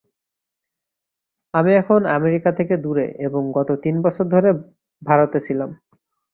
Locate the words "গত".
3.57-3.69